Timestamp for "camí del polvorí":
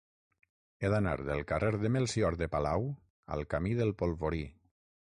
3.57-4.45